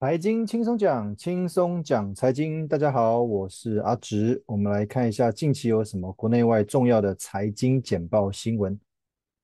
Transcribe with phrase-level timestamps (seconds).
[0.00, 2.66] 财经轻松讲，轻松讲财经。
[2.66, 4.42] 大家好，我是阿直。
[4.46, 8.80] 我们来看一下近期有什么国内外重要的财经简报新闻。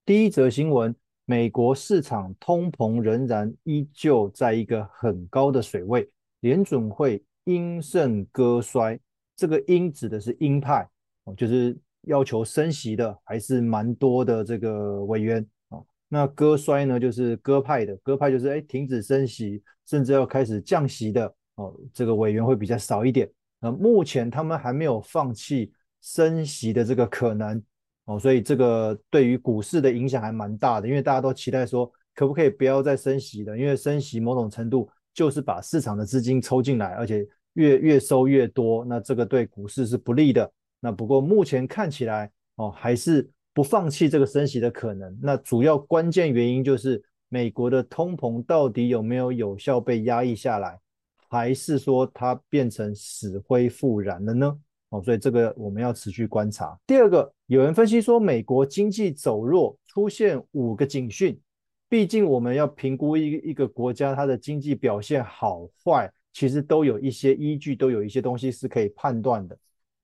[0.07, 0.97] 第一则新闻：
[1.27, 6.09] 美国市场通膨仍然依旧在一个很高的水位，
[6.41, 8.99] 联准会鹰盛鸽衰。
[9.37, 10.89] 这个鹰指的是鹰派，
[11.25, 15.47] 哦就是要求升息的，还是蛮多的这个委员。
[16.09, 23.31] 那鸽衰呢，就是鸽派的，鸽派就是哎停止升息，甚至要开始降息的哦，这个委员会比较少一点。
[23.61, 25.73] 那目前他们还没有放弃
[26.03, 27.63] 升息的这个可能
[28.05, 40.53] 哦，所以这个对于股市的影响还蛮大的，因为大家都期待说可不可以不要再升息了，因为升息某种程度就是把市场的资金抽进来，而且越越收越多，那这个对股市是不利的。
[40.81, 43.29] 那不过目前看起来哦，还是。
[43.57, 50.79] 不放弃这个升息的可能，那主要关键原因就是美国的通膨到底有没有有效被压抑下来，
[51.29, 54.59] 还是说它变成死灰复燃了呢？
[54.91, 56.79] 哦，所以这个我们要持续观察。
[56.87, 61.39] 第二个，有人分析说美国经济走弱，出现五个警讯。
[61.89, 69.59] 毕竟我们要评估一个一个国家它的经济表现好坏，其实都有一些依据，都有一些东西是可以判断的。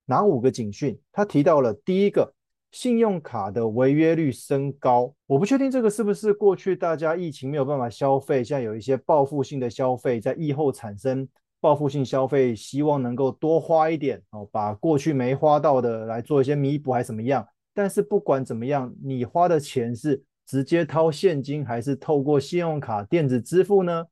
[0.05, 0.98] 哪五个警讯？
[1.12, 2.33] 他提到了第一个。
[2.73, 11.29] 信用卡的违约率升高，我不确定这个是不是过去大家疫情没有办法消费，现在有一些报复性的消费，在疫后产生
[11.61, 17.47] 报复性消费，希望能够多花一点哦，把过去没花到的来做一些弥补，还是怎么样？
[17.75, 24.05] 但是不管怎么样，你花的钱是直接掏现金，还是透过信用卡电子支付呢？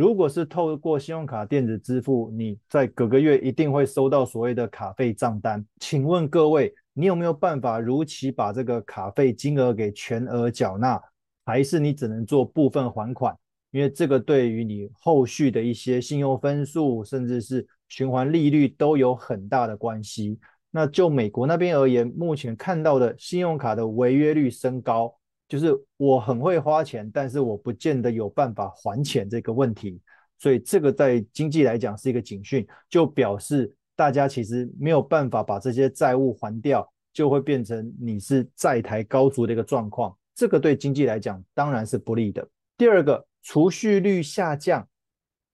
[0.00, 5.62] 如果是透过信用卡电子支付，你在隔个月一定会收到所谓的卡费账单。
[5.78, 10.98] 请问各位，你有没有办法如期把这个卡费金额给全额缴纳，
[11.44, 13.36] 还是你只能做部分还款？
[13.72, 20.38] 因为这个对于你后续的一些信用分数，甚至是循环利率都有很大的关系。
[20.70, 25.14] 那就美国那边而言，目前看到的信用卡的违约率升高，
[25.50, 30.00] 就是我很会花钱，但是我不见得有办法还钱这个问题。
[30.38, 33.70] 所以这个在经济来讲是一个警讯，就表示。
[33.96, 42.48] 大家其实没有办法把这些债务还掉，就会变成你是债台高筑的一个状况，这个对经济来讲当然是不利的。
[42.78, 44.88] 第二个，储蓄率下降，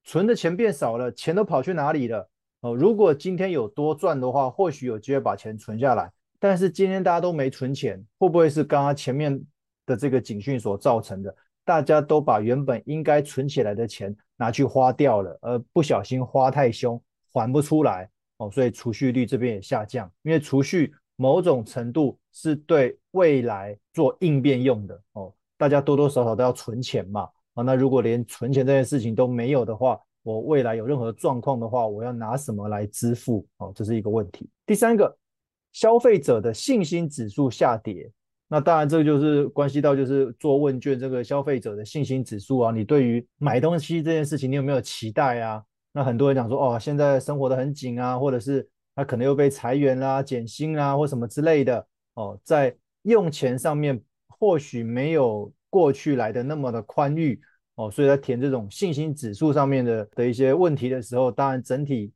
[0.04, 2.30] 存的钱变少了，钱都跑去哪里了？
[2.60, 6.08] 哦，如果今天有多赚的话，或许有机会把钱存下来，
[6.38, 9.42] 但是今天大家都没存钱，会不会是刚刚前面
[9.86, 11.34] 的这个警讯所造成的？
[11.64, 17.00] 大家都把原本应该存起来的钱拿去花掉了，而不小心花太凶，
[17.32, 18.08] 还不出来。
[18.38, 25.32] 哦，所以储蓄率这边也下降，因为储蓄某种程度是对未来做应变用的哦。
[25.56, 33.46] 大家多多少少都要存钱嘛，啊，那如果连存钱这件事情都没有的话，我未来有任何状况的话，我要拿什么来支付？
[33.56, 34.48] 哦，这是一个问题。
[34.66, 35.16] 第三个，
[35.72, 38.12] 消费者的信心指数下跌，
[38.48, 45.62] 那当然这个就是关系到就是做问卷这个消费者的信心指数啊，你对于买东西这件事情，你有没有期待啊？
[45.92, 57.40] 那很多人讲说，哦，现在生活得很紧啊，或者是他可能又被裁员啦、减薪啊，或什么之类的，哦，在用钱上面或许没有过去来的那么的宽裕，
[57.74, 62.12] 哦，所以在填这种信心指数上面的的一些问题的时候，当然整体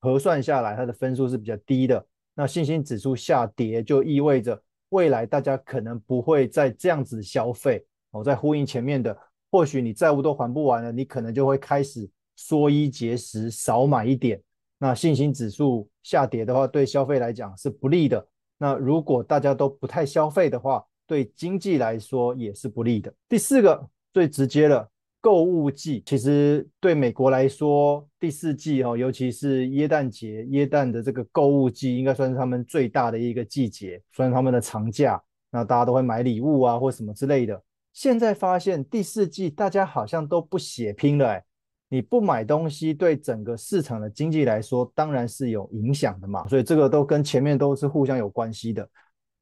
[0.00, 2.06] 核算下来，它的分数是比较低的。
[2.34, 7.84] 那信心指数下跌，就意味着未来大家可能不会再这样子消费。
[8.10, 9.16] 哦，在呼应前面的，
[9.50, 12.08] 或许你债务都还不完了，你可能就会开始。
[12.38, 14.38] 缩衣节食，少买一点。
[14.76, 18.28] 那信心指数下跌的话，对消费来讲是不利的。
[18.58, 23.10] 那如果大家都不太消费的话，对经济来说也是不利的。
[23.26, 24.86] 第四个最直接的
[25.26, 35.20] 购物季，其实对美国来说，第四季哦，尤其是耶诞节，耶诞的这个购物季，应该算是他们最大的一个季节，算是他们的长假。
[35.50, 37.60] 那大家都会买礼物啊，或什么之类的。
[37.92, 41.42] 现在发现第四季大家好像都不血拼了，
[41.88, 46.46] 你不买东西，对整个市场的经济来说，当然是有影响的嘛。
[46.46, 48.88] 所以这个都跟前面都是互相有关系的。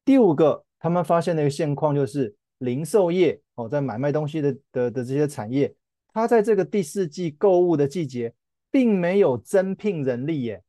[0.03, 5.73] 第五个，他们发现的一个现况就是，零售业哦，在买卖东西的的的这些产业，
[6.13, 8.33] 它在这个第四季购物的季节，
[8.71, 10.61] 并没有增聘人力耶。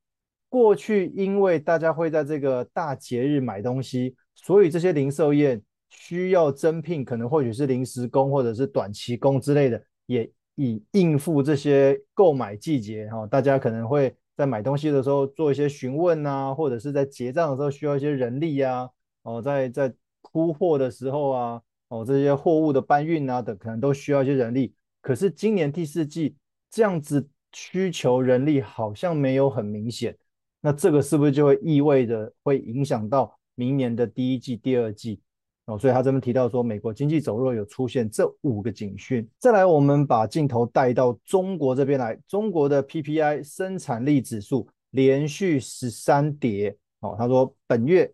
[0.48, 10.30] 过去因为大家会在这个大节日买东西，所以这些零售业需要增聘，可能或许是临时工或者是短期工之类的，也。
[10.58, 18.88] 以应付这些购买季节哈，大家可能会在买东西的时候做一些询问啊，或者是在结账的时候需要一些人力啊，
[19.20, 19.92] 哦，在在
[20.22, 24.74] 铺货的时候啊，哦，这些货物的搬运啊等，可能都需要一些人力。
[25.00, 26.34] 可是今年第四季
[26.70, 30.16] 这样子需求人力好像没有很明显，
[30.60, 35.20] 那这个是不是就会意味着会影响到明年的第一季、第二季？
[35.66, 39.28] 哦，所以他这边提到说，美国经济走弱有出现这五个警讯。
[39.38, 46.76] 再来，我们把镜头带到中国这边来，中国的 PPI 生产力指数连续十三跌。
[47.00, 48.12] 哦，他说本月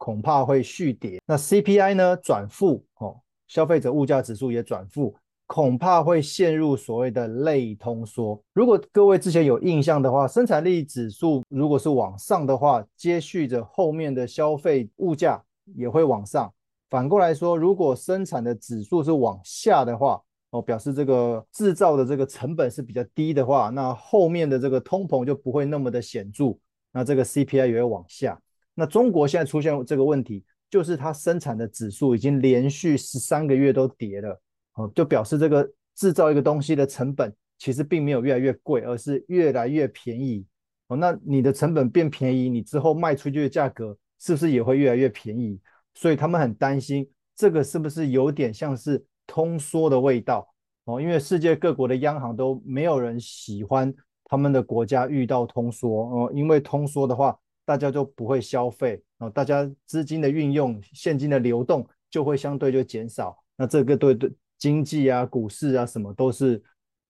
[0.00, 1.20] 恐怕会续跌。
[1.26, 5.14] 那 CPI 呢转负，哦，消费者物价指数也转负，
[5.46, 8.42] 恐怕会陷入所谓的类通缩。
[8.54, 15.38] 如果各位之前有印象的话，生产力指数如果是往上的话，接续着后面的消费物价
[15.76, 16.50] 也会往上。
[16.88, 20.18] 反过来说，如果生产的指数是往下的话，
[20.48, 26.56] 哦，表示这个制造的这个成本是比较低的话，那后面的这个通膨就不会那么的显著。
[26.90, 28.40] 那这个 CPI 也会往下。
[28.80, 34.40] 那中国现在出现这个问题，就是它生产的指数已经连续十三个月都跌了，
[34.74, 40.46] 哦，就表示这个制造一个东西的成本其实并没有越来越贵，而是越来越便宜。
[40.88, 45.60] 哦，那你的成本变便宜，你之后卖出去的价格是不是也会越来越便宜？
[45.94, 47.06] 所以他们很担心
[47.36, 50.48] 这个是不是有点像是通缩的味道？
[50.86, 53.94] 哦，因为世界各国的央行都没有人喜欢。
[54.32, 57.36] 他们的国家遇到通缩哦，因为通缩的话，
[57.70, 64.28] 大家就不会消费哦，大家资金的运用、现金的流动就会相对就减少，那这个对对
[64.58, 66.60] 经济啊、股市啊什么都是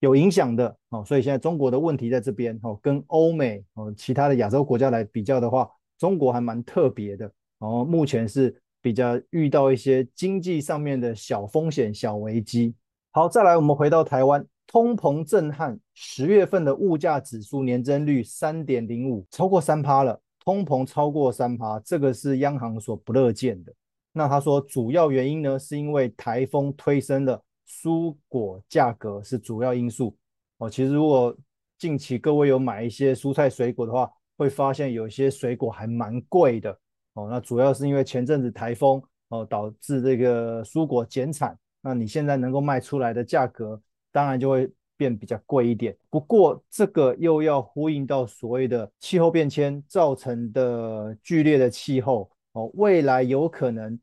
[0.01, 1.03] 有影响的哦。
[1.03, 5.67] 所以现在中国的问题在这边哦，跟欧美哦其他的亚洲国家来比较的话，
[5.97, 7.83] 中国还蛮特别的哦。
[7.83, 12.75] 目前是比较遇到一些经济上面的小风险、小危机。
[13.09, 14.45] 好，再来我们回到台湾。
[14.67, 20.21] 通膨震撼，十月份的物价指数年增率三点零五，超过三趴了。
[20.43, 23.73] 通膨超过三趴，这个是央行所不乐见的。
[24.11, 30.15] 那他说，主要原因呢，是因为台风推升的蔬果价格是主要因素。
[30.57, 31.35] 哦，其实如果
[31.77, 36.77] 近期各位有买一些蔬菜水果的话，会发现有些水果还蛮贵的。
[37.13, 41.57] 哦，那主要是因为前阵子台风哦，导致这个蔬果减产。
[41.81, 44.69] 那你现在能够卖出来的价格，当然就会
[45.01, 53.99] 变比较贵一点，不过这个又要呼应到所谓的气候变迁造成的剧烈的气候哦，未来有可能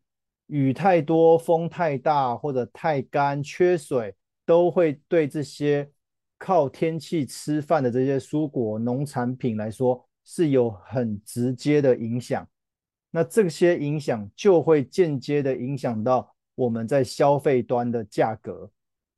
[0.48, 4.12] 雨太多、风太大或者太干、缺水，
[4.44, 5.88] 都会对这些
[6.36, 12.44] 靠天气吃饭的这些蔬果农产品来说是有很直接的影响。
[13.12, 18.68] 那这些影响就会间接的影响到我们在消费端的价格。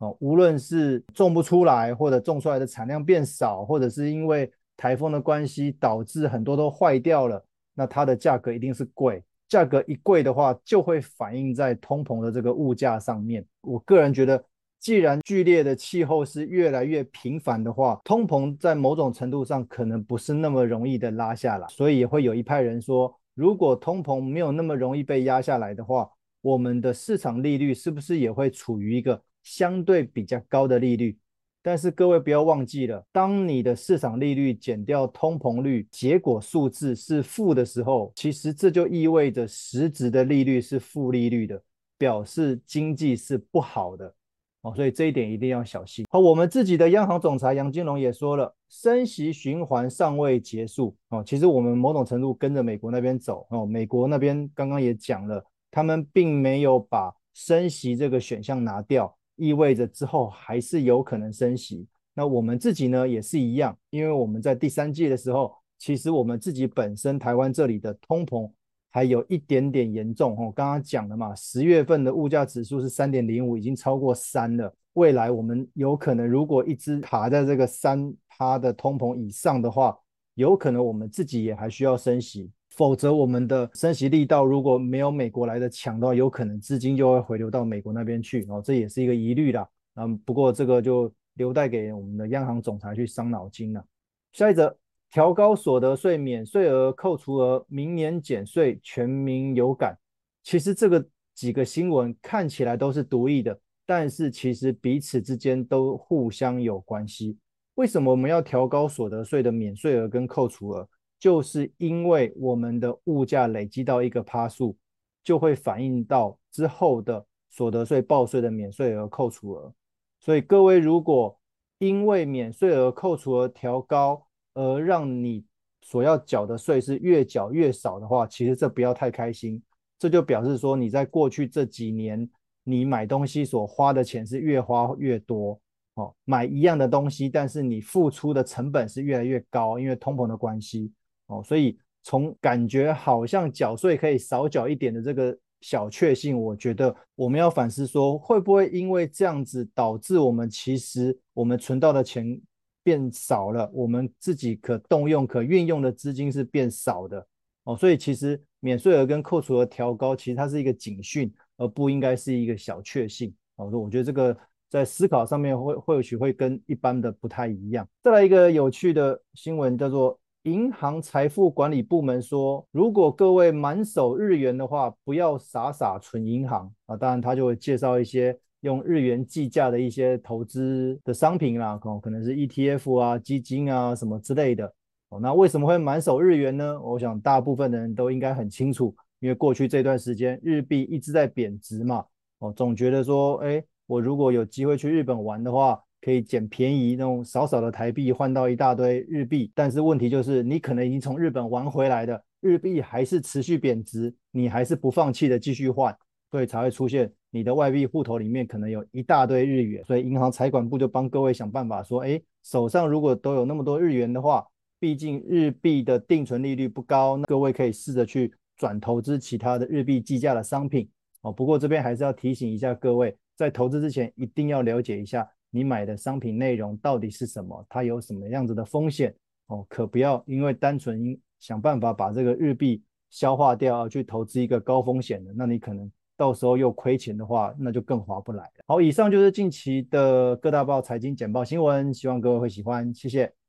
[0.01, 7.45] 哦，无论是种不出来，或者种出来的产量变少，或者是因为台风的关系导致很多都坏掉了，
[7.75, 9.23] 那它的价格一定是贵。
[9.47, 13.45] 价格一贵的话，就会反映在通膨的这个物价上面。
[13.63, 14.43] 我个人觉得，
[14.79, 21.67] 既然剧烈的气候是越来越频繁的话，通膨在某种程度上可能不是那么容易的拉下来。
[21.69, 26.09] 所以也会有一派人说，如果通膨没有那么容易被压下来的话，
[26.41, 31.19] 我们的市场利率是不是也会处于一个相对比较高的利率，
[31.63, 41.63] 但是各位不要忘记了，当你的市场利率减掉通膨率，结果数字是负的时候，其实这就意味着实质的利率是负利率的，
[41.99, 44.15] 表示经济是不好的
[44.63, 46.05] 哦，所以这一点一定要小心。
[46.11, 59.17] 好，我们自己的央行总裁杨金龙也说了，升息循环尚未结束哦，其实我们某种程度跟着美国那边走哦，美国那边刚刚也讲了，他们并没有把升息这个选项拿掉。
[59.41, 61.87] 意味着之后还是有可能升息。
[62.13, 68.51] 那我们自己呢也是一样，因为我们在第三季的时候，其实我们自己本身台湾这里的通膨
[68.91, 70.53] 还有一点点严重哦。
[70.55, 74.75] 刚刚讲了嘛，十月份的物价指数是三点零五，已经超过三了。
[74.95, 79.97] 未来我们有可能如果一直卡在这个三趴的通膨以上的话，
[80.35, 82.51] 有可能我们自己也还需要升息。
[82.81, 89.69] 否则，我们的升息力道如果没有美国来的强的话，有可能资金就会回流到美国那边去，哦，这也是一个疑虑啦。
[89.97, 93.85] 嗯，不过这个就留待给我们的央行总裁去伤脑筋了。
[94.33, 94.75] 下一则，
[95.11, 99.95] 调高所得税免税额扣除额，明年减税，全民有感。
[100.43, 107.37] 其实这个几个新闻看起来都是独立的，但是其实彼此之间都互相有关系。
[107.75, 110.89] 为什么我们要调高所得税的免税额跟扣除额？
[111.21, 114.77] 就是因为我们的物价累积到一个趴数，
[115.23, 119.73] 就会反映到之后的所得税报税的免税额扣除额。
[120.19, 121.39] 所以各位如果
[121.79, 125.45] 因为免税额扣除额调高而让你
[125.83, 129.63] 所要缴的税是越缴越少的话，其实这不要太开心。
[129.99, 132.29] 这就表示说你在过去这几年
[132.65, 135.61] 你买东西所花的钱是越花越多。
[135.95, 140.93] 哦，买一样的东西，但是你付出的成本是越来越高，因为通膨的关系
[141.31, 152.41] 哦，所以从感觉好像缴税可以少缴一点的这个小确幸，我觉得我们要反思说，会不会因为这样子导致我们其实我们存到的钱
[152.83, 157.27] 变少了，我们自己可动用、可运用的资金是变少的
[157.65, 163.71] 哦，所以其实免税额跟扣除额调高，其实它是一个警讯，而不应该是一个小确幸哦。
[163.71, 164.37] 我觉得这个。
[164.71, 167.85] 在思考上面会或许会跟一般的不太一样。
[168.05, 176.97] 再来一个有趣的新闻，叫做银行财富管理部门说，如果各位满手日元的话，不要傻傻存银行啊。
[176.97, 184.73] 当然，他就会介绍一些用日元计价的一些投资的商品啦，可可能是 ETF 啊、基金啊什么之类的。
[185.11, 186.81] 哦，那为什么会满手日元呢？
[186.81, 192.05] 我想大部分的人都应该很清楚，因为过去这段时间日币一直在贬值嘛。
[192.39, 193.63] 哦，总觉得说，哎。
[193.87, 199.51] 我如果有机会去日本玩的话，可以捡便宜那种少少的台币换到一大堆日币。
[199.55, 205.97] 但是问题就是，你可能已经从日本玩回来的日币还是持续贬值，你还是不放弃的继续换，
[206.31, 209.85] 所以才会出现你的外币户头里面可能有一大堆日元。
[209.85, 214.47] 所以银行财管部就帮各位想办法说，诶，手上如果都有那么多日元的话，
[214.79, 220.89] 毕竟日币的定存利率不高，各位可以试着去转投资其他的日币计价的商品。
[221.21, 223.15] 哦，不过这边还是要提醒一下各位。
[223.37, 229.15] 在投资之前，一定要了解一下你买的商品内容到底是什么，它有什么样子的风险
[229.49, 238.51] 哦，可不要因为单纯想办法把这个日币消化掉，去投资一个高风险的，那你可能到时候又亏钱的话，那就更划不来了。
[238.67, 243.40] 好，以上就是近期的各大报财经简报新闻，希望各位会喜欢，谢谢。